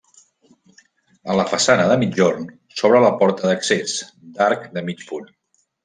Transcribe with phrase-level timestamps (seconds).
[1.33, 2.49] A la façana de migjorn
[2.81, 3.97] s'obre la porta d'accés,
[4.41, 5.31] d'arc de mig punt.